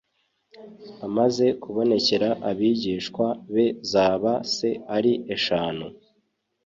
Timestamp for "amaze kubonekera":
1.07-2.29